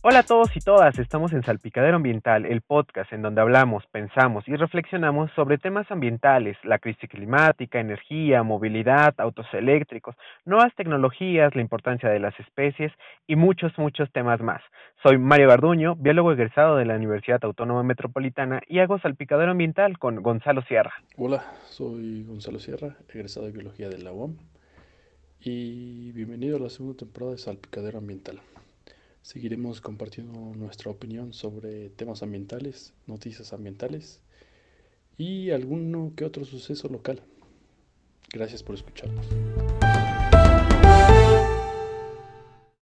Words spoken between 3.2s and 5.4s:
donde hablamos, pensamos y reflexionamos